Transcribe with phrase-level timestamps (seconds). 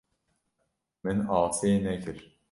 [1.03, 2.17] Min asê nekir.